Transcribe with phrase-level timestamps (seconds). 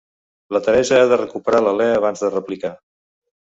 [0.55, 2.73] La Teresa ha de recuperar l'alè abans de replicar.